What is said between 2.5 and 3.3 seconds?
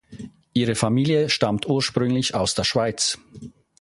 der Schweiz.